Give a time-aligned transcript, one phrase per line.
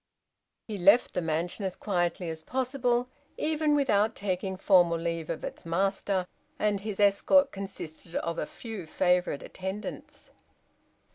[0.67, 3.07] He left the mansion as quietly as possible,
[3.37, 6.25] even without taking formal leave of its master,
[6.57, 10.31] and his escort consisted of a few favorite attendants.